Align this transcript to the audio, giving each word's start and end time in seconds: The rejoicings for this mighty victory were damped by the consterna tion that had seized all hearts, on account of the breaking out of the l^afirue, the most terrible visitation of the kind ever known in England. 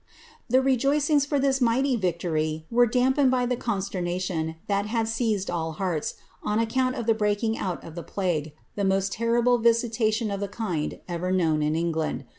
The 0.49 0.63
rejoicings 0.63 1.27
for 1.27 1.37
this 1.37 1.61
mighty 1.61 1.95
victory 1.95 2.65
were 2.71 2.87
damped 2.87 3.29
by 3.29 3.45
the 3.45 3.55
consterna 3.55 4.19
tion 4.19 4.55
that 4.65 4.87
had 4.87 5.07
seized 5.07 5.51
all 5.51 5.73
hearts, 5.73 6.15
on 6.41 6.57
account 6.57 6.95
of 6.95 7.05
the 7.05 7.13
breaking 7.13 7.55
out 7.59 7.83
of 7.83 7.93
the 7.93 8.03
l^afirue, 8.03 8.51
the 8.73 8.83
most 8.83 9.11
terrible 9.13 9.59
visitation 9.59 10.31
of 10.31 10.39
the 10.39 10.47
kind 10.47 11.01
ever 11.07 11.31
known 11.31 11.61
in 11.61 11.75
England. 11.75 12.25